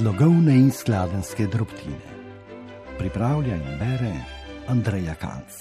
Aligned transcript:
Slogovne 0.00 0.54
in 0.56 0.70
skladenske 0.72 1.44
drobtine. 1.46 1.98
Pripravlja 2.98 3.54
in 3.54 3.66
bere 3.78 4.12
Andreja 4.72 5.12
Kanc. 5.14 5.58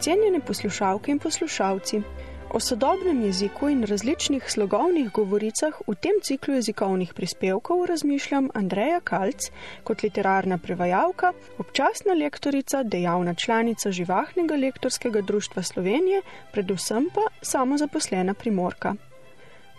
Cenjene 0.00 0.40
poslušalke 0.46 1.10
in 1.10 1.18
poslušalci, 1.18 2.02
o 2.50 2.60
sodobnem 2.60 3.24
jeziku 3.24 3.68
in 3.68 3.84
različnih 3.84 4.44
slogovnih 4.50 5.10
govoricah 5.12 5.80
v 5.86 5.94
tem 5.94 6.16
ciklu 6.22 6.54
jezikovnih 6.54 7.12
prispevkov 7.14 7.84
razmišljam 7.86 8.48
Andreja 8.54 9.00
Kalc 9.00 9.50
kot 9.84 10.02
literarna 10.02 10.58
prevajalka, 10.58 11.32
občasna 11.58 12.12
lektorica, 12.12 12.82
dejavna 12.82 13.34
članica 13.34 13.90
živahnega 13.90 14.56
lektorskega 14.56 15.20
društva 15.20 15.62
Slovenije, 15.62 16.22
predvsem 16.52 17.10
pa 17.14 17.20
samozaposlena 17.42 18.34
primorka. 18.34 18.94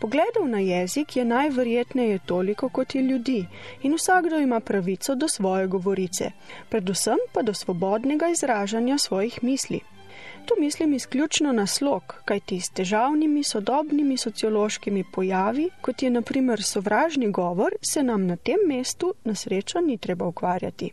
Pogledov 0.02 0.48
na 0.48 0.59
jezik 0.59 1.16
je 1.16 1.26
najverjetneje 1.26 2.20
toliko 2.26 2.70
kot 2.70 2.95
je 2.95 3.02
ljudi 3.02 3.45
in 3.84 3.94
vsakdo 3.94 4.38
ima 4.40 4.59
pravico 4.59 5.16
do 5.16 5.28
svoje 5.28 5.67
govorice, 5.67 6.31
predvsem 6.70 7.17
pa 7.34 7.42
do 7.42 7.54
svobodnega 7.54 8.28
izražanja 8.30 8.98
svojih 8.98 9.44
misli. 9.44 9.80
Tu 10.49 10.55
mislim 10.59 10.94
izključno 10.94 11.52
na 11.52 11.67
slog, 11.67 12.16
kajti 12.26 12.59
s 12.59 12.70
težavnimi 12.70 13.44
sodobnimi 13.44 14.17
sociološkimi 14.17 15.03
pojavi, 15.12 15.70
kot 15.81 16.03
je 16.03 16.09
naprimer 16.09 16.63
sovražni 16.63 17.31
govor, 17.31 17.75
se 17.81 18.03
nam 18.03 18.25
na 18.28 18.36
tem 18.36 18.58
mestu 18.67 19.14
na 19.23 19.36
srečo 19.36 19.81
ni 19.81 19.97
treba 19.97 20.25
ukvarjati. 20.25 20.91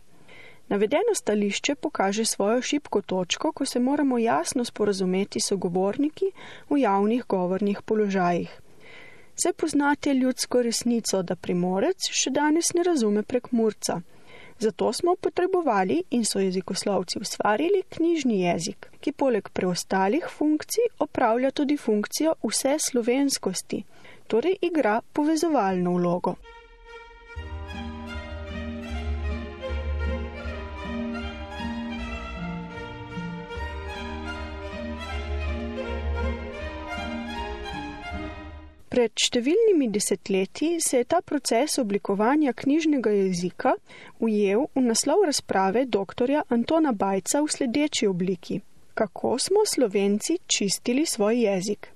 Navedeno 0.67 1.15
stališče 1.15 1.75
pokaže 1.75 2.25
svojo 2.25 2.61
šibko 2.61 3.01
točko, 3.01 3.51
ko 3.51 3.65
se 3.65 3.79
moramo 3.79 4.17
jasno 4.17 4.65
sporazumeti 4.65 5.39
sogovorniki 5.39 6.31
v 6.69 6.77
javnih 6.77 7.23
govornih 7.29 7.81
položajih. 7.81 8.61
Zdaj 9.37 9.53
poznate 9.53 10.13
ljudsko 10.13 10.61
resnico, 10.61 11.23
da 11.23 11.35
primorec 11.35 12.11
še 12.11 12.29
danes 12.29 12.73
ne 12.73 12.83
razume 12.83 13.23
prek 13.23 13.51
murca. 13.51 14.01
Zato 14.59 14.93
smo 14.93 15.15
potrebovali 15.15 16.03
in 16.09 16.25
so 16.25 16.39
jezikoslovci 16.39 17.19
ustvarili 17.19 17.83
knjižni 17.89 18.41
jezik, 18.41 18.89
ki 18.99 19.11
poleg 19.11 19.49
preostalih 19.53 20.25
funkcij 20.37 20.89
opravlja 20.99 21.51
tudi 21.51 21.77
funkcijo 21.77 22.33
vse 22.43 22.77
slovenskosti, 22.79 23.83
torej 24.27 24.57
igra 24.61 25.01
povezovalno 25.13 25.93
vlogo. 25.93 26.35
Pred 38.97 39.13
številnimi 39.21 39.91
desetletji 39.93 40.79
se 40.81 40.97
je 40.97 41.05
ta 41.13 41.17
proces 41.21 41.75
oblikovanja 41.77 42.49
knjižnega 42.57 43.11
jezika 43.13 43.75
ujel 44.25 44.63
v 44.73 44.81
naslov 44.87 45.21
razprave 45.29 45.83
dr. 45.85 46.33
Antona 46.55 46.95
Bajca 46.97 47.43
v 47.43 47.51
sledeči 47.55 48.07
obliki: 48.09 48.57
Kako 48.97 49.35
smo 49.37 49.67
slovenci 49.69 50.39
čistili 50.49 51.05
svoj 51.05 51.43
jezik? 51.43 51.91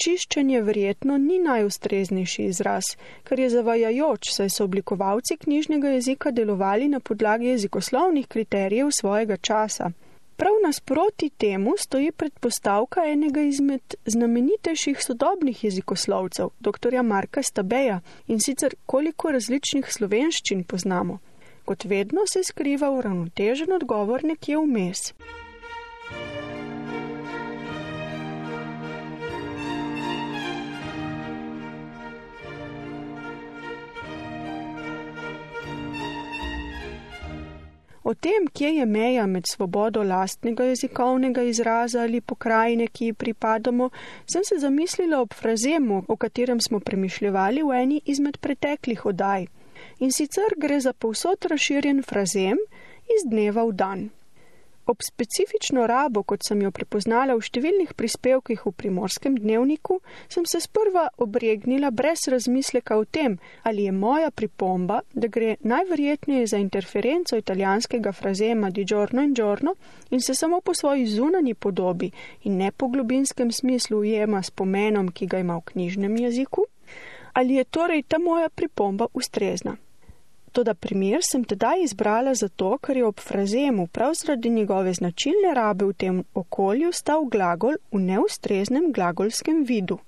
Čiščenje 0.00 0.62
verjetno 0.70 1.18
ni 1.20 1.36
najustreznejši 1.44 2.48
izraz, 2.54 2.88
ker 3.28 3.44
je 3.44 3.52
zavajajoč, 3.58 4.32
saj 4.38 4.54
so 4.56 4.64
oblikovalci 4.64 5.36
knjižnega 5.44 5.92
jezika 5.98 6.32
delovali 6.32 6.88
na 6.88 7.04
podlagi 7.04 7.52
jezikoslovnih 7.52 8.32
kriterijev 8.32 8.96
svojega 8.96 9.36
časa. 9.36 9.92
Prav 10.36 10.52
nasproti 10.64 11.30
temu 11.30 11.72
stoji 11.78 12.12
predpostavka 12.12 13.00
enega 13.06 13.40
izmed 13.40 13.94
znamenitejših 14.06 14.98
sodobnih 15.02 15.64
jezikoslovcev, 15.64 16.48
dr. 16.60 17.02
Marka 17.02 17.42
Stabeja, 17.42 18.00
in 18.26 18.40
sicer 18.40 18.74
koliko 18.86 19.30
različnih 19.32 19.88
slovenščin 19.88 20.64
poznamo. 20.64 21.18
Kot 21.64 21.84
vedno 21.84 22.26
se 22.32 22.44
skriva 22.44 22.90
uravnotežen 22.90 23.72
odgovor 23.72 24.24
nekje 24.24 24.58
vmes. 24.58 25.12
O 38.06 38.12
tem, 38.14 38.44
kje 38.46 38.68
je 38.76 38.84
meja 38.86 39.24
med 39.26 39.48
svobodo 39.50 40.02
lastnega 40.06 40.64
jezikovnega 40.64 41.42
izraza 41.42 42.04
ali 42.04 42.20
pokrajine, 42.20 42.86
ki 42.86 43.08
ji 43.08 43.14
pripadamo, 43.22 43.88
sem 44.30 44.44
se 44.46 44.58
zamislila 44.62 45.18
ob 45.20 45.34
frazemu, 45.34 46.04
o 46.08 46.16
katerem 46.16 46.60
smo 46.60 46.80
premišljali 46.80 47.64
v 47.66 47.80
eni 47.82 48.00
izmed 48.04 48.38
preteklih 48.38 49.02
oddaj. 49.10 49.48
In 49.98 50.12
sicer 50.12 50.54
gre 50.56 50.78
za 50.80 50.92
povsod 50.92 51.50
razširjen 51.50 52.04
frazem 52.06 52.62
iz 53.16 53.26
dneva 53.26 53.66
v 53.66 53.74
dan. 53.82 54.06
Ob 54.86 55.02
specifično 55.02 55.86
rabo, 55.86 56.22
kot 56.22 56.44
sem 56.46 56.60
jo 56.62 56.70
prepoznala 56.70 57.34
v 57.34 57.42
številnih 57.42 57.94
prispevkih 57.98 58.60
v 58.68 58.70
primorskem 58.70 59.34
dnevniku, 59.34 59.96
sem 60.30 60.44
se 60.46 60.60
sprva 60.62 61.08
obregnila 61.18 61.90
brez 61.90 62.28
razmisleka 62.30 62.94
o 62.94 63.02
tem, 63.04 63.34
ali 63.66 63.88
je 63.88 63.92
moja 63.92 64.30
pripomba, 64.30 65.00
da 65.12 65.26
gre 65.26 65.56
najverjetneje 65.66 66.52
za 66.52 66.60
interferenco 66.62 67.34
italijanskega 67.34 68.12
frazema 68.14 68.70
di 68.70 68.84
giorno 68.84 69.24
in 69.26 69.34
giorno 69.34 69.74
in 70.10 70.22
se 70.22 70.34
samo 70.38 70.60
po 70.60 70.74
svoji 70.74 71.06
zunani 71.10 71.54
podobi 71.54 72.12
in 72.44 72.56
ne 72.56 72.70
po 72.70 72.86
globinskem 72.86 73.50
smislu 73.52 73.98
ujema 74.04 74.42
s 74.42 74.54
pomenom, 74.54 75.10
ki 75.10 75.26
ga 75.26 75.42
ima 75.42 75.58
v 75.58 75.66
knjižnem 75.72 76.14
jeziku, 76.28 76.68
ali 77.32 77.58
je 77.58 77.64
torej 77.64 78.06
ta 78.06 78.22
moja 78.22 78.48
pripomba 78.48 79.10
ustrezna. 79.12 79.76
Toda 80.56 80.72
primer 80.74 81.20
sem 81.20 81.42
tedaj 81.44 81.82
izbrala 81.84 82.32
zato, 82.34 82.78
ker 82.80 82.96
je 82.96 83.04
ob 83.04 83.18
frazemu 83.20 83.86
prav 83.92 84.14
zaradi 84.16 84.50
njegove 84.50 84.94
značilne 84.96 85.50
rabe 85.54 85.84
v 85.84 85.92
tem 85.92 86.22
okolju 86.34 86.92
stal 86.96 87.26
glagol 87.34 87.76
v 87.92 88.00
neustreznem 88.00 88.86
glagolskem 88.92 89.64
vidu. 89.68 89.98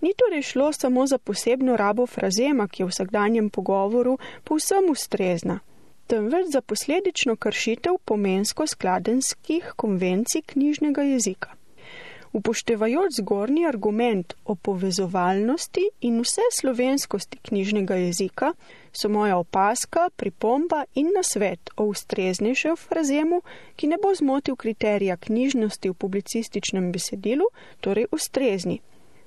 Ni 0.00 0.14
torej 0.16 0.42
šlo 0.52 0.70
samo 0.72 1.06
za 1.06 1.18
posebno 1.18 1.76
rabo 1.76 2.06
frazema, 2.06 2.68
ki 2.68 2.82
je 2.82 2.86
v 2.86 2.94
vsakdanjem 2.94 3.50
pogovoru 3.50 4.16
povsem 4.44 4.88
ustrezna, 4.90 5.60
temveč 6.06 6.48
za 6.48 6.60
posledično 6.60 7.36
kršitev 7.36 8.00
pomensko-skladenskih 8.04 9.74
konvencij 9.76 10.42
knjižnega 10.46 11.02
jezika. 11.12 11.59
Upoštevajoč 12.32 13.16
zgornji 13.20 13.66
argument 13.66 14.34
o 14.44 14.54
povezovalnosti 14.54 15.88
in 16.00 16.20
vse 16.20 16.44
slovenskosti 16.60 17.38
knjižnega 17.42 17.94
jezika, 17.94 18.52
so 18.92 19.08
moja 19.08 19.36
opaska, 19.36 20.08
pripomba 20.16 20.84
in 20.94 21.10
nasvet 21.16 21.70
o 21.76 21.84
ustreznejšem 21.90 22.76
frazemu, 22.76 23.42
ki 23.76 23.86
ne 23.86 23.98
bo 24.02 24.14
zmotil 24.14 24.56
kriterija 24.56 25.16
knjižnosti 25.16 25.90
v 25.90 25.94
publicističnem 25.94 26.92
besedilu, 26.92 27.50
torej 27.80 28.06
ustrezni. 28.12 28.78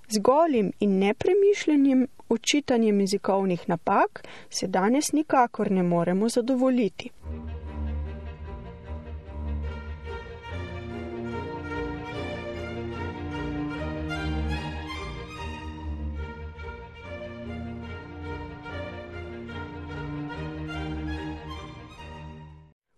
Z 0.09 0.20
golim 0.20 0.72
in 0.80 1.00
nepremišljenim 1.00 2.08
očitanjem 2.30 3.00
jezikovnih 3.00 3.70
napak 3.70 4.28
se 4.50 4.68
danes 4.68 5.12
nikakor 5.12 5.72
ne 5.72 5.84
moremo 5.84 6.30
zadovoljiti. 6.30 7.09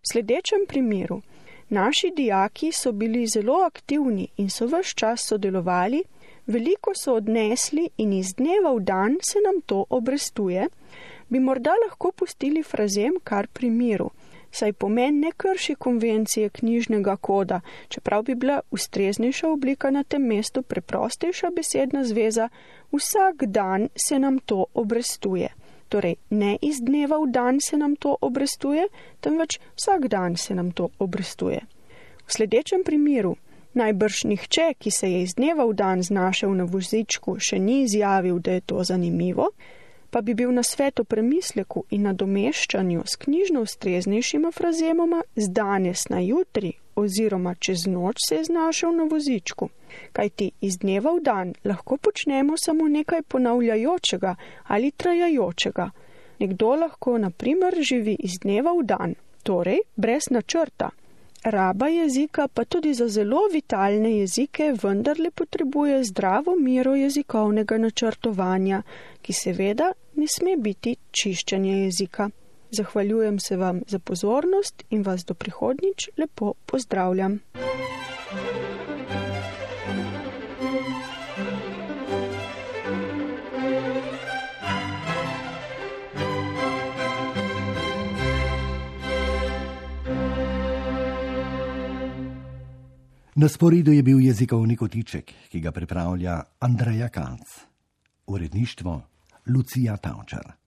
V 0.06 0.12
sledečem 0.12 0.66
primeru, 0.68 1.22
naši 1.68 2.12
dijaki 2.16 2.72
so 2.72 2.92
bili 2.92 3.26
zelo 3.26 3.54
aktivni 3.66 4.28
in 4.36 4.50
so 4.50 4.66
vse 4.66 4.94
čas 4.94 5.24
sodelovali, 5.26 6.02
veliko 6.46 6.92
so 6.94 7.14
odnesli 7.14 7.88
in 7.96 8.12
iz 8.12 8.34
dneva 8.34 8.70
v 8.76 8.80
dan 8.80 9.16
se 9.22 9.42
nam 9.42 9.60
to 9.66 9.84
obrestuje, 9.90 10.68
bi 11.28 11.40
morda 11.40 11.74
lahko 11.86 12.12
pustili 12.12 12.62
frazem 12.62 13.18
kar 13.24 13.46
pri 13.46 13.70
miru, 13.70 14.10
saj 14.50 14.72
pomen 14.72 15.20
ne 15.20 15.32
krši 15.36 15.74
konvencije 15.74 16.48
knjižnega 16.48 17.16
koda, 17.16 17.60
čeprav 17.88 18.22
bi 18.22 18.34
bila 18.34 18.60
ustreznejša 18.70 19.48
oblika 19.48 19.90
na 19.90 20.04
tem 20.04 20.22
mestu 20.22 20.62
preprostejša 20.62 21.50
besedna 21.50 22.04
zveza, 22.04 22.48
vsak 22.92 23.44
dan 23.46 23.88
se 24.06 24.18
nam 24.18 24.38
to 24.38 24.64
obrestuje. 24.74 25.50
Torej, 25.88 26.16
ne 26.30 26.58
iz 26.62 26.80
dneva 26.82 27.18
v 27.22 27.30
dan 27.30 27.60
se 27.60 27.76
nam 27.76 27.96
to 27.96 28.16
obrestuje, 28.20 28.88
temveč 29.20 29.58
vsak 29.76 30.08
dan 30.08 30.36
se 30.36 30.54
nam 30.54 30.70
to 30.70 30.88
obrestuje. 30.98 31.60
V 32.26 32.32
sledečem 32.32 32.82
primeru, 32.84 33.36
najbrž 33.74 34.24
nihče, 34.24 34.74
ki 34.78 34.90
se 34.90 35.10
je 35.10 35.22
iz 35.22 35.34
dneva 35.34 35.66
v 35.66 35.74
dan 35.74 36.02
znašel 36.02 36.54
na 36.54 36.64
vozičku, 36.64 37.36
še 37.38 37.58
ni 37.58 37.82
izjavil, 37.82 38.38
da 38.38 38.58
je 38.58 38.60
to 38.60 38.82
zanimivo, 38.84 39.50
pa 40.10 40.22
bi 40.22 40.34
bil 40.34 40.50
na 40.52 40.62
svetu 40.62 41.04
premisleku 41.04 41.84
in 41.90 42.08
nadomeščanju 42.08 43.04
s 43.06 43.16
knjižno 43.16 43.62
ustreznejšima 43.62 44.50
frazemoma 44.50 45.22
z 45.36 45.52
danes 45.52 46.08
na 46.08 46.18
jutri 46.20 46.74
oziroma 46.96 47.54
čez 47.54 47.86
noč 47.86 48.16
se 48.28 48.34
je 48.34 48.44
znašel 48.44 48.96
na 48.96 49.04
vozičku. 49.04 49.68
kajti 50.12 50.50
iz 50.60 50.78
dneva 50.78 51.12
v 51.12 51.20
dan 51.22 51.54
lahko 51.64 51.96
počnemo 51.96 52.56
samo 52.56 52.88
nekaj 52.88 53.22
ponavljajočega 53.22 54.34
ali 54.66 54.90
trajajočega. 54.90 55.90
Nekdo 56.38 56.74
lahko, 56.74 57.18
na 57.18 57.30
primer, 57.30 57.74
živi 57.80 58.16
iz 58.20 58.38
dneva 58.42 58.72
v 58.76 58.84
dan, 58.84 59.14
torej 59.42 59.80
brez 59.96 60.30
načrta. 60.30 60.90
Raba 61.44 61.88
jezika 61.88 62.48
pa 62.48 62.64
tudi 62.64 62.94
za 62.94 63.08
zelo 63.08 63.40
vitalne 63.52 64.10
jezike 64.18 64.72
vendarle 64.82 65.30
potrebuje 65.30 66.04
zdravo 66.04 66.56
miro 66.60 66.94
jezikovnega 66.94 67.78
načrtovanja, 67.78 68.82
ki 69.22 69.32
seveda 69.32 69.92
ne 70.14 70.26
sme 70.26 70.56
biti 70.56 70.96
čiščenje 71.10 71.76
jezika. 71.84 72.28
Zahvaljujem 72.70 73.38
se 73.38 73.56
vam 73.56 73.80
za 73.86 73.98
pozornost 73.98 74.82
in 74.90 75.02
vas 75.02 75.24
do 75.24 75.34
prihodnič 75.34 76.08
lepo 76.16 76.54
pozdravljam. 76.66 77.40
Na 93.34 93.48
sporedu 93.48 93.92
je 93.92 94.02
bil 94.02 94.20
jezikovni 94.20 94.76
kotiček, 94.76 95.32
ki 95.52 95.60
ga 95.60 95.72
pripravlja 95.72 96.42
Andreja 96.60 97.08
Kalc. 97.08 97.60
Uredništvo 98.26 99.02
Lucija 99.46 99.96
Tavčar. 99.96 100.65